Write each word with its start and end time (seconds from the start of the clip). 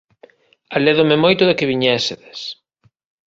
Alédome 0.75 1.17
moito 1.23 1.43
de 1.45 1.57
que 1.57 1.69
viñésedes. 1.71 2.39